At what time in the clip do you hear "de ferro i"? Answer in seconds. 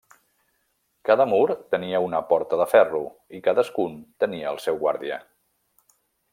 2.63-3.43